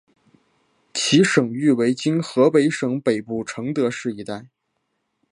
[0.95, 4.47] 其省域为今河北省北部承德市一带。